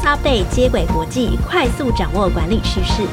[0.00, 3.06] News Update 接轨国际，快速掌握管理趋势。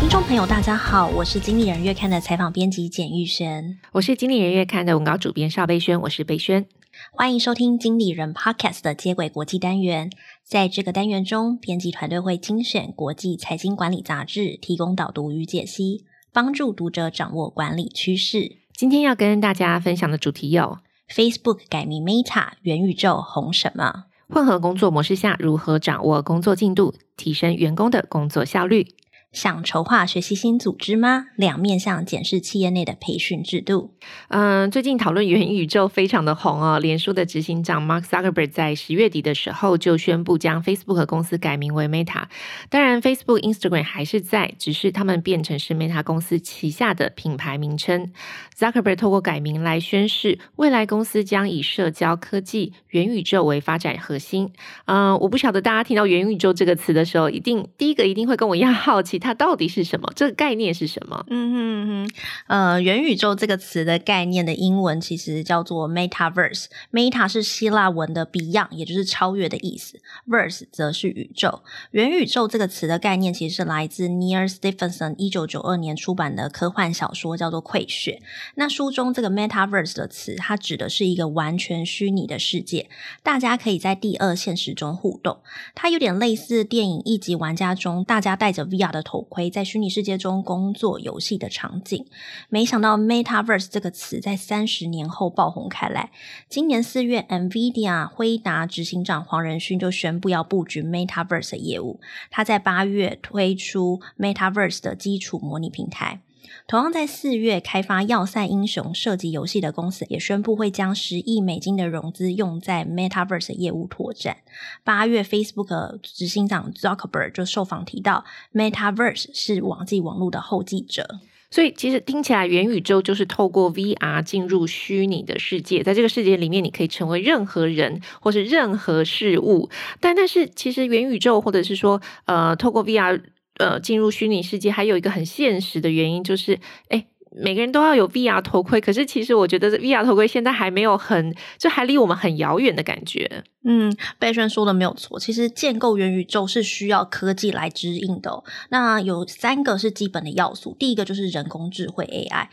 [0.00, 6.66] 听众朋友，大家好，我是经理人月刊的采访编辑简玉璇，我是经理人月刊的文稿主编邵贝萱，我是贝萱。
[7.12, 10.10] 欢迎收听经理人 Podcast 的接轨国际单元。
[10.44, 18.56] 在这个单元中，编辑团队会精选国际财经管理杂志，提供导读与解析，帮助读者掌握管理趋势。
[18.74, 20.78] 今天要跟大家分享的主题有
[21.12, 24.04] ：Facebook 改名 Meta，元宇宙红什么？
[24.28, 28.86] 混合工作模式下如何掌握工作进度，提升员工的工作效率？
[29.32, 31.28] 想筹划学习新组织吗？
[31.36, 33.94] 两面向检视企业内的培训制度。
[34.28, 36.78] 嗯，最近讨论元宇宙非常的红哦。
[36.78, 42.24] 脸书的执行长 Mark Zuckerberg 在十月底的时候就宣布将 Facebook 公司改名为 Meta。
[42.68, 48.12] 当然，Facebook、Instagram 还是在，只是他们变成是 Meta 公司旗下的品牌名称。
[48.54, 54.52] Zuckerberg 透过改名来宣示，未来公司将以社交科技、元宇宙为发展核心。
[54.84, 59.21] 嗯，我不晓得大家听到元宇宙这个词的时候，一定第一个一定会跟我一样好奇。
[59.22, 60.12] 它到底是什么？
[60.16, 61.24] 这个概念是什么？
[61.28, 62.10] 嗯哼哼，
[62.48, 66.66] 呃，元宇宙这个词的概念的英文其实叫做 Metaverse。
[66.90, 71.62] Meta 是希腊文的 Beyond，也就是超越的意思；Verse 则是宇宙。
[71.92, 78.20] 元宇宙这个词的概念其实是来自 Neal Stephenson 一九九二年出版的科幻小说，叫做《溃血》。
[78.56, 82.88] 那书中这个 Metaverse 的词，它指的是一个完全虚拟的世界，
[83.22, 85.38] 大家可以在第二现实中互动。
[85.76, 89.11] 它有点类似电影《一级玩家》中，大家戴着 VR 的头。
[89.12, 92.06] 头盔在虚拟世界中工作游戏的场景，
[92.48, 96.10] 没想到 Metaverse 这个词在三十年后爆红开来。
[96.48, 102.00] 今年四月，NVIDIA 辉达执行长黄仁勋就宣布要布局 Metaverse 的业务。
[102.30, 106.22] 他在八月推出 Metaverse 的基础模拟平台。
[106.66, 114.38] 同样在四月开发《要塞英雄》射击游戏的公司也宣布会将十亿美金的融资用在 Metaverse 的业务拓展。
[114.84, 121.20] 八月，Facebook 执行长 Zuckerberg 就受访提到，Metaverse 是网际网络的后继者。
[121.50, 129.68] 所以其实听起来，元宇宙就是透过 VR 进入虚拟的世界，在这个世界里面，你可以成为任何人或是任何事物。
[130.00, 133.20] 但但是，其实元宇宙或者是说，呃，透过 VR。
[133.62, 136.58] 呃，进入虚拟世界还有一个很现实的原因，就是，
[136.88, 138.80] 诶，每个人都要有 VR 头盔。
[138.80, 143.44] 可是，其实我觉得 VR 头盔现在还没有很，就还离我们很遥远的感觉。
[143.64, 145.20] 嗯，贝轩说的没有错。
[145.20, 148.42] 其实建构元宇宙是需要科技来指引的。
[148.70, 152.48] 那有三个是基本的要素，第一个就是人工智慧 AI。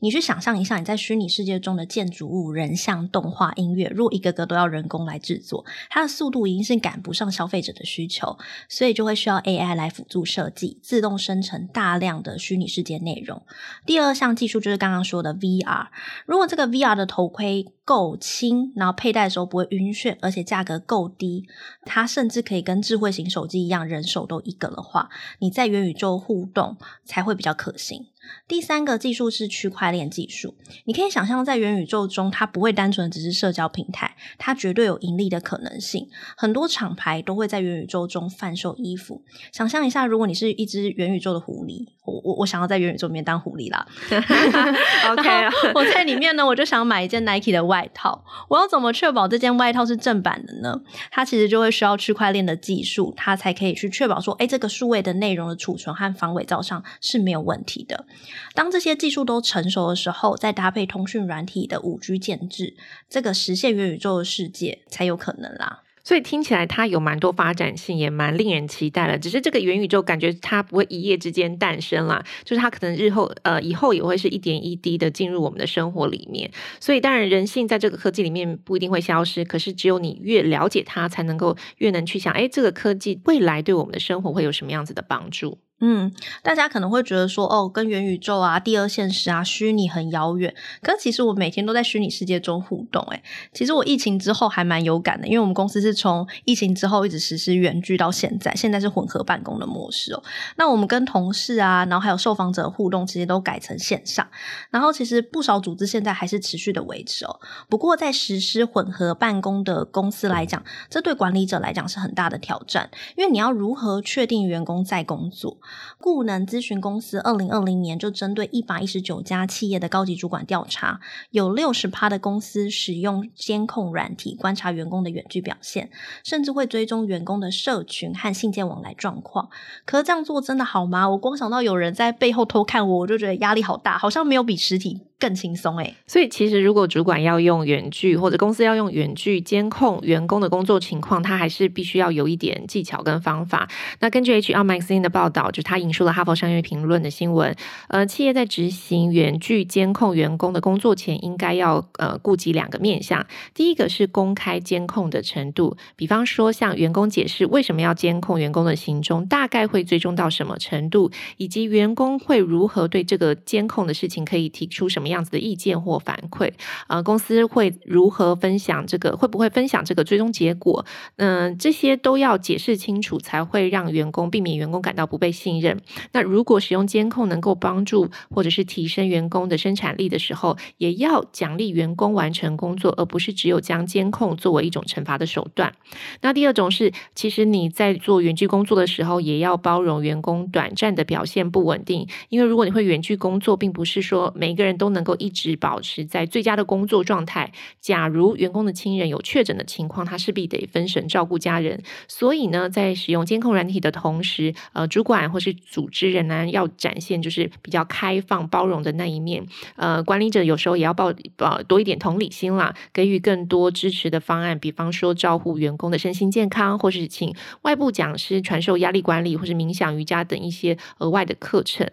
[0.00, 13.42] 你去想象一下，你在虚拟世界中的建筑物、人像、动画、音乐，如果一个个都要人工来制作，它的速度已经是赶不上消费者的需求，所以就会需要 AI 来辅助设计，自动生成大量的虚拟世界内容。
[13.84, 15.88] 第二项技术就是刚刚说的 VR，
[16.26, 21.46] 如果这个 VR 的头盔够轻，然后佩戴的时候不会晕眩，而且价格够低，
[21.84, 25.10] 它甚至可以跟智慧型手机一样，人手都一个的话，
[25.40, 28.06] 你在元宇宙互动才会比较可行。
[28.46, 30.54] 第三个技术是区块链技术，
[30.84, 36.08] 你可以想象在元宇宙中，它不会单纯只是社交平台，它绝对有盈利的可能性。
[36.36, 39.22] 很多厂牌都会在元宇宙中贩售衣服。
[39.52, 43.86] 想象一下，如果你是一只元宇宙的狐狸，我我我想要在元宇宙里面当狐狸啦。
[45.12, 48.24] OK，我在里面呢，我就想买一件 Nike 的外套。
[48.48, 50.80] 我要怎么确保这件外套是正版的呢？
[51.10, 58.06] 它其实就会需要区块链的技术，它才可以去确保说，哎，这个数位的内容的储存和防伪造上是没有问题的。
[58.54, 62.74] 当这些技术都成熟的时候，再搭配通讯软体的五 G 建制，
[63.08, 65.82] 这个实现元宇宙的世界才有可能啦。
[66.02, 69.18] 所以听起来它有蛮多发展性，也蛮令人期待的。
[69.18, 76.50] 只是这个元宇宙感觉它不会一夜之间诞生啦，就是它可能日后呃以后也会是一点一滴的进入我们的生活里面。
[76.80, 85.58] 所以当然人性在这个科技里面不一定会消失，可是只有你越了解它，才能够越能去想，哎，这个科技未来对我们的生活会有什么样子的帮助。
[85.82, 90.54] 嗯，大家可能会觉得说，哦，跟元宇宙啊、第二现实啊、虚拟很遥远。
[90.82, 93.02] 可其实我每天都在虚拟世界中互动。
[93.10, 93.22] 诶，
[93.54, 100.22] 其实我疫情之后还蛮有感的，因为我们公司是从疫情之后一直实施远距到现在，现在是混合办公的模式哦。
[100.56, 104.28] 那我们跟同事啊，然后还有受访者互动，其实都改成线上。
[104.70, 107.40] 然后其实不少组织现在还是持续的维持哦。
[107.70, 115.56] 不过在实施混合办公的公司来讲，这对管理者来讲是很大的挑战，因为你要如何确定员工在工作？
[115.98, 121.00] 顾能咨询公司二零二零年就针对一百一十九家企业的高级主管调查，
[121.30, 125.90] 有六十趴的公司使用监控软体观察员工的远距表现，
[126.24, 129.48] 甚至会追踪员工的社群和信件往来状况。
[129.84, 131.08] 可是这样做真的好吗？
[131.10, 135.94] 我光想到有人在背后偷看我，我就觉得压力好大，好像没有比实体更轻松诶。
[136.06, 143.68] 所以其实如果主管要用远距，或者公司要用远距监控员工的工作情况，他还是必须要有一点技巧跟方法。
[144.00, 147.54] 那根据 HR Magazine 的报道，他引述了哈佛商业评论的新闻，
[147.88, 153.26] 呃，企业在执行远距监控员工的工作前，应该要呃顾及两个面向。
[153.54, 166.52] 第一个是公开监控的程度，比方说向员工解释为什么要监控员工的行踪，大概会追踪到什么程度，以及员工会如何对这个监控的事情可以提出什么样子的意见或反馈？
[166.88, 169.16] 呃，公司会如何分享这个？
[169.16, 170.86] 会不会分享这个追踪结果？
[171.16, 175.80] 嗯、这些都要解释清楚，才会让员工避免员工感到不被信信任。
[176.12, 185.72] 那如果使用监控能够帮助或者是提升员工的生产力的时候，也要奖励员工完成工作，而不是只有将监控作为一种惩罚的手段。
[186.20, 197.52] 那第二种是，其实你在做远距工作的时候，也要包容员工短暂的表现不稳定，因为如果你会远距工作，并不是说每个人都能够一直保持在最佳的工作状态。
[197.80, 201.82] 假如员工的亲人有确诊的情况，他势必得分神照顾家人。
[202.06, 209.46] 所以呢，在使用监控软体的同时，呃，主管或是组织仍然要展现就是比较开放包容的那一面。
[209.76, 221.90] 呃，管理者有时候也要抱呃多一点同理心啦，给予更多支持的方案，比方说照顾员工的身心健康，或是请外部讲师传授压力管理或是冥想、瑜伽等一些额外的课程。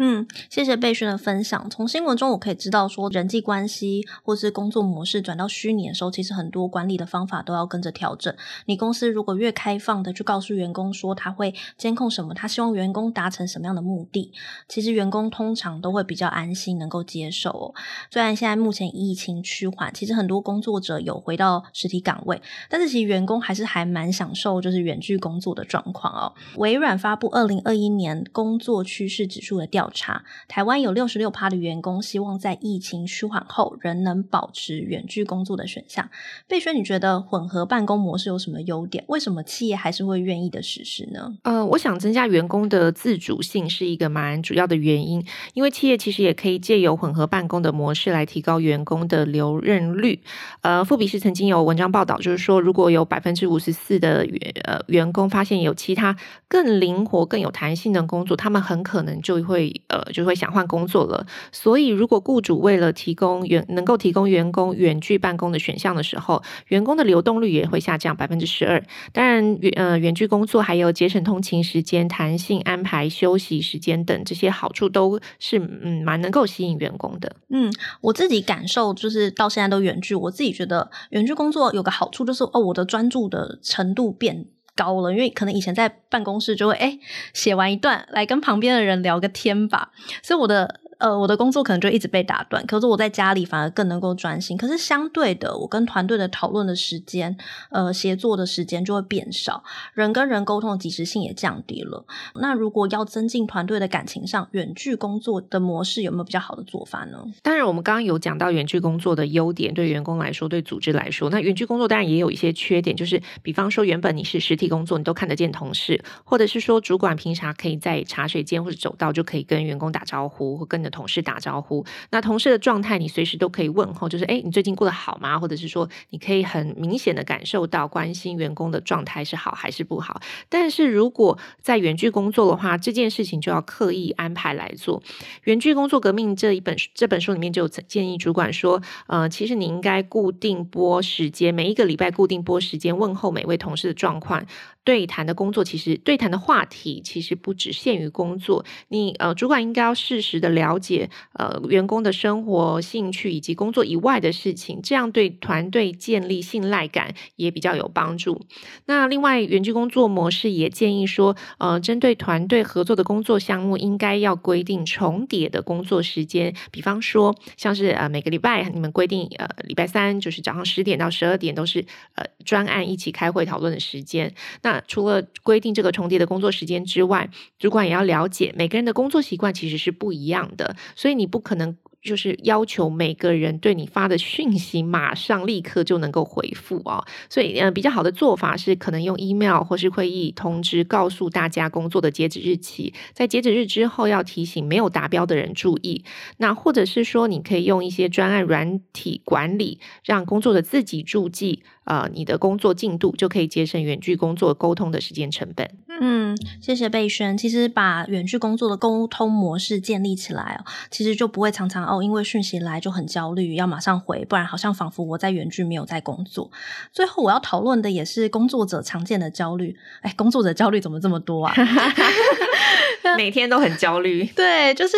[0.00, 1.68] 嗯，谢谢贝轩的分享。
[1.68, 8.34] 从新闻中我可以知道，说人际关系或是工作模式转到虚拟的时候，其实很多管理的方法都要跟着调整。
[8.64, 14.32] 你公司如果越开放的去告诉员工说他会监控什么，他希望员工达成什么样的目的，
[14.66, 17.74] 其实员工通常都会比较安心，能够接受哦。
[18.10, 22.40] 虽然现在目前疫情趋缓，其实很多工作者有回到实体岗位，
[22.70, 26.32] 但是其实员工还是还蛮享受就是远距工作的状况哦。
[26.56, 29.81] 微软发布二零二一年工作趋势指数的调。
[29.82, 36.08] 调查台湾有六十六趴的员工希望在疫情舒缓后仍能保持远距工作的选项。
[36.46, 39.02] 贝轩，你觉得混合办公模式有什么优点？
[39.08, 41.36] 为什么企业还是会愿意的实施呢？
[41.42, 50.22] 呃，我想增加员工的自主性是一个蛮主要的原因，因为企业其实也可以借由混合办公的模式来提高员工的留任率。
[50.60, 59.71] 呃，富比士曾经有文章报道，就是说如果有百分之五十四的员呃员工发现有其他更灵活、更有弹性的工作，他们很可能就会。
[59.88, 61.26] 呃，就会想换工作了。
[61.52, 68.82] 所以，如果雇主为了提供员能够提供员工远距办公的选项的时候，员工的流动率也会下降百分之十二。
[69.12, 77.36] 当然，远呃远距工作还有节省通勤时间、弹性安排休息时间等这些好处，都是嗯蛮能够吸引员工的。
[77.50, 84.46] 嗯，我自己感受就是到现在都远距，我自己觉得远距工作有个好处就是哦，我的专注的程度变
[84.76, 86.98] 高了，因为可能以前在办公室就会哎
[87.32, 89.90] 写完一段来跟旁边的人聊个天吧，
[90.22, 90.81] 所以我的。
[91.02, 94.56] 呃，我的工作可能就一直被打断，可是我在家里反而更能够专心。
[94.56, 97.36] 可是相对的，我跟团队的讨论的时间，
[97.72, 99.64] 呃，协作的时间就会变少，
[99.94, 102.06] 人跟人沟通的及时性也降低了。
[102.36, 107.18] 那如果要增进团队的感情上，远距工作的模式有没有比较好的做法呢？
[107.42, 120.91] 当然，我们刚刚有讲到远距工作的优点，对员工来说，对组织来说，那远距工作当然也有一些缺点，就是比方说，原本你是实体工作，你都看得见同事，或者是说，主管平常可以在茶水间或者走道就可以跟员工打招呼，或跟着。
[120.92, 125.36] 同事打招呼，那同事的状态你随时都可以问候，就是诶，你最近过得好吗？
[125.40, 130.20] 或者是说，你可以很明显的感受到关心员工的状态是好还是不好。
[130.48, 135.02] 但是如果在远距工作的话，这件事情就要刻意安排来做。
[135.44, 144.44] 远距工作革命这一本这本书里面就建议主管说，呃，其实你应该固定播时间，每一个礼拜固定播时间问候每位同事的状况。
[144.84, 158.42] 对谈的工作其实对谈的话题其实不只限于工作，你呃主管应该要适时的了解呃员工的生活、兴趣以及工作以外的事情，这样对团队建立信赖感也比较有帮助。
[158.86, 171.86] 那另外远距工作模式也建议说，呃针对团队合作的工作项目，应该要规定重叠的工作时间，比方说像是呃每个礼拜你们规定呃礼拜三就是早上十点到十二点都是
[172.16, 187.04] 呃专案一起开会讨论的时间，那除了规定这个重叠的工作时间之外，主管也要了解每个人的工作习惯其实是不一样的，所以你不可能就是要求每个人对你发的讯息马上立刻就能够回复哦。
[187.30, 196.04] 所以，呃，比较好的做法是可能用 email 或是会议通知告诉大家工作的截止日期，在截止日之后要提醒没有达标的人注意。
[196.38, 201.62] 那或者是说，你可以用一些专案软体管理，让工作者自己注记。
[201.84, 205.68] 啊、呃，你的工作进度就可以节省远距工作沟通的时间成本。
[206.00, 207.36] 嗯，谢谢贝轩。
[207.36, 216.50] 其实把远距工作的沟通模式建立起来哦，其实就不会常常哦，因为讯息来就很焦虑，要马上回，不然好像仿佛我在远距没有在工作。
[216.92, 219.76] 最后我要讨论的也是工作者常见的焦虑。
[220.00, 221.54] 哎，工作者焦虑怎么这么多啊？
[223.16, 224.24] 每天都很焦虑。
[224.34, 224.96] 对，就是。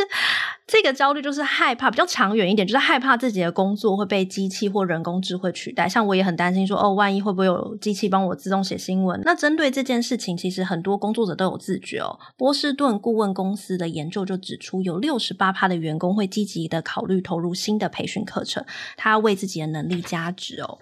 [0.67, 5.87] 这个焦虑就是害怕，比较长远一点，就是害怕自己的工作会被机器或人工智慧取代。
[5.87, 9.21] 像我也很担心说，哦，万一会不会有机器帮我自动写新闻？
[9.25, 12.19] 那针对这件事情，其实很多工作者都有自觉哦。
[12.39, 18.65] 波士顿顾问公司的研究就指出，有六十八趴的员工会积极的考虑投入新的培训课程，
[18.97, 20.79] 他要为自己的能力加值哦。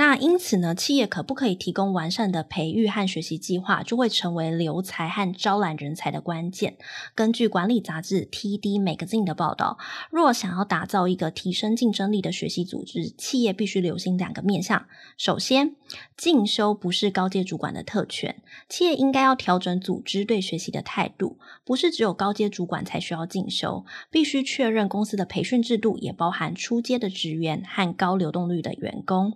[0.00, 6.78] 那因此呢，企业可不可以提供完善的培育和学习计划，就会成为留才和招揽人才的关键。
[7.14, 9.76] 根据管理杂志 TD Magazine 的报道，
[10.10, 14.86] 若想要打造一个提升竞争力的学习组织，企业必须留心两个面向。
[15.18, 15.76] 首先，
[16.16, 18.40] 进修不是高阶主管的特权，
[18.70, 29.34] 企业应该要调整组织对学习的态度，不是只有高阶主管才需要进修，必须确认公司的培训制度也包含初阶的职员和高流动率的员工。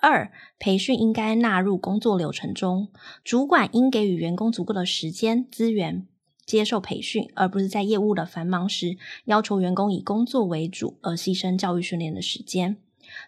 [0.00, 2.88] 二、培训应该纳入工作流程中，
[3.22, 6.06] 主管应给予员工足够的时间资源
[6.46, 12.78] 接受培训，而不是在业务的繁忙时要求员工以工作为主，而牺牲教育训练的时间。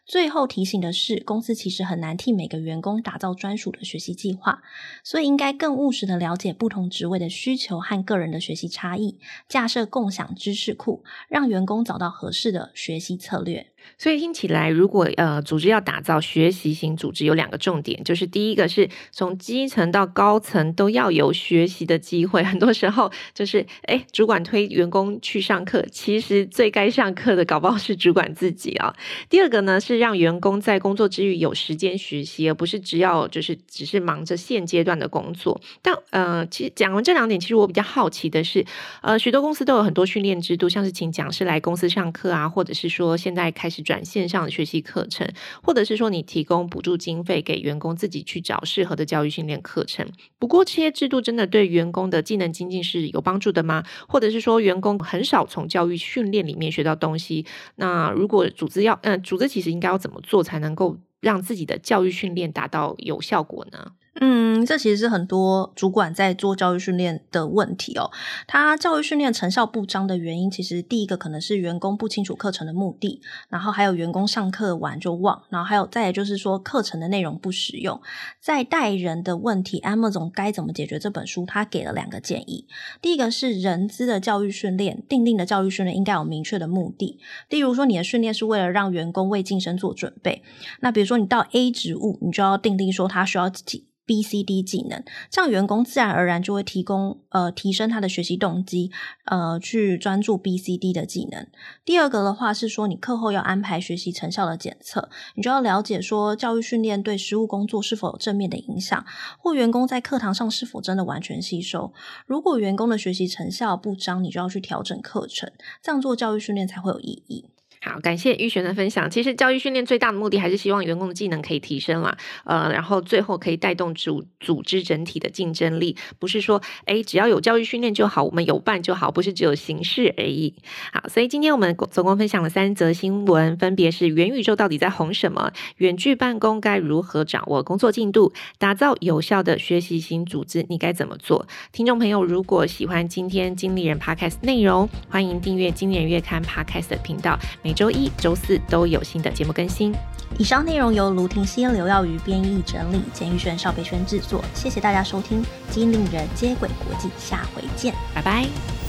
[0.07, 4.63] 最后提醒的是，公司其实很难替每个员工打造专属的学习计划，
[5.03, 13.72] 所以应该更务实的了解不同职位的需求和个人的学习差异，架设共享知识库，让员工找到合适的学习策略。
[13.99, 22.43] 所以听起来，如果呃组织要打造学习型组织，有两个重点，就是第一个是从基层到高层都要有学习的机会。
[22.43, 28.95] 很多时候就是，诶，主管推员工去上课，其实最该上课的搞不好是主管自己啊。
[29.29, 35.61] 第二个呢是让员工在工作之余有时间学习，而不是只要就是只是忙着现阶段的工作。
[35.81, 38.65] 但呃，其实讲完这两点，其实我比较好奇的是，
[39.03, 45.27] 呃，许多公司都有很多训练制度，像是请讲师来公司上课啊，或者是说现在开是转线上的学习课程，
[45.63, 50.07] 或者是说你提供补助经费给员工自己去找适合的教育训练课程。
[50.39, 53.83] 不过这些制度真的对员工的技能精进是有帮助的吗？
[54.07, 57.47] 或者是说员工很少从教育训练里面学到东西？
[57.77, 63.93] 那如果组织要，嗯、组织其实应该要怎么做才能够让自己的教育训练达到有效果呢？
[64.21, 68.11] 嗯，这其实是很多主管在做教育训练的问题哦。
[68.47, 78.03] 他教育训练成效不彰的原因，其实第一个可能是员工不清楚课程的目的，然后还有员工上课完就忘，然后还有再来就是说课程的内容不实用。
[78.39, 81.47] 在带人的问题安莫总该怎么解决这本书？
[81.47, 82.67] 他给了两个建议。
[83.01, 87.19] 第一个是人资的教育训练，定定的教育训练应该有明确的目的。
[87.49, 90.43] 例如说，你的训练是为了让员工为晋升做准备。
[90.81, 93.87] 那比如说，你到 A 职务，你就要定定说他需要几。
[94.05, 98.91] B、C、D 技能，这样员工自然而然就会提供呃提升他的学习动机，
[99.27, 101.47] 呃去专注 B、C、D 的技能。
[101.85, 109.05] 第二个的话是说，你课后要安排学习成效的检测，你就要了解说教育训练对实务工作是否有正面的影响，
[109.39, 111.93] 或员工在课堂上是否真的完全吸收。
[112.27, 115.51] 如果员工的学习成效不彰，你就要去调整课程，
[115.83, 117.51] 这样做教育训练才会有意义。
[117.85, 119.11] 好，感谢玉璇的分享。
[119.11, 125.97] 其实教育训练最大的目的还是希望员工的技能可以提升啦，呃，然后最后可以带动组组织整体的竞争力。
[126.21, 130.55] 不是说，诶，只要有教育训练就好，我们有办就好，不是只有形式而已。
[130.93, 141.49] 好，所以今天我们总共分享了三则新闻，分别是元宇宙到底在红什么，远距办公该如何掌握工作进度，打造有效的学习型组织，你该怎么做？
[141.73, 147.37] 听众朋友，如果喜欢今天经理人 Podcast 内容，欢迎订阅经理人月刊 Podcast 的频道。
[147.73, 149.95] 周一、周四都有新的节目更新。
[150.39, 154.43] 以上内容由卢婷熙、刘耀瑜编译整理，简玉轩、邵培轩制作。
[154.55, 158.82] 谢谢大家收听《机灵人接轨国际》，下回见，拜拜。